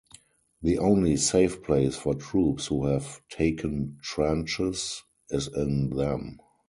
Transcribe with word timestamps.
The 0.63 0.79
only 0.79 1.15
safe 1.15 1.61
place 1.61 1.95
for 1.95 2.15
troops 2.15 2.65
who 2.65 2.87
have 2.87 3.21
taken 3.29 3.99
trenches 4.01 5.03
is 5.29 5.47
in 5.55 5.91
them. 5.91 6.39